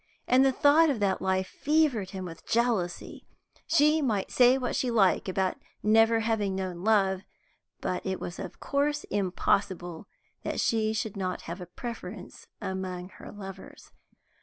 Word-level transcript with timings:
And 0.27 0.43
the 0.43 0.51
thought 0.51 0.89
of 0.89 0.99
that 0.99 1.21
life 1.21 1.45
fevered 1.47 2.09
him 2.09 2.25
with 2.25 2.47
jealousy. 2.47 3.23
She 3.67 4.01
might 4.01 4.31
say 4.31 4.57
what 4.57 4.75
she 4.75 4.89
liked 4.89 5.29
about 5.29 5.57
never 5.83 6.21
having 6.21 6.55
known 6.55 6.83
love, 6.83 7.21
but 7.81 8.03
it 8.03 8.19
was 8.19 8.39
of 8.39 8.59
course 8.59 9.03
impossible 9.11 10.07
that 10.41 10.59
she 10.59 10.91
should 10.91 11.15
not 11.15 11.41
have 11.41 11.61
a 11.61 11.67
preference 11.67 12.47
among 12.59 13.09
her 13.09 13.31
lovers. 13.31 13.91